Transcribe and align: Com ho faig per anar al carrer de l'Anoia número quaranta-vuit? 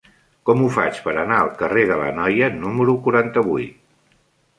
Com 0.49 0.61
ho 0.61 0.69
faig 0.77 1.01
per 1.07 1.11
anar 1.23 1.37
al 1.41 1.51
carrer 1.59 1.83
de 1.91 1.97
l'Anoia 1.99 2.47
número 2.65 2.97
quaranta-vuit? 3.09 3.77